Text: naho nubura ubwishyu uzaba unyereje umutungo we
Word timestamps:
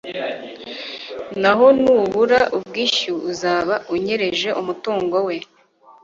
naho 1.41 1.65
nubura 1.81 2.41
ubwishyu 2.57 3.13
uzaba 3.31 3.75
unyereje 3.95 4.49
umutungo 4.61 5.17
we 5.27 5.35